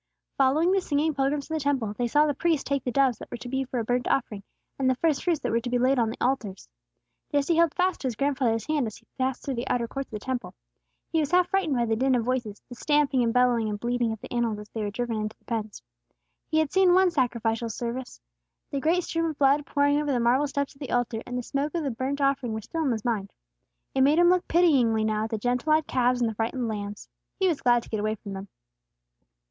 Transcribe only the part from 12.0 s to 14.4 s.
of voices, the stamping and bellowing and bleating of the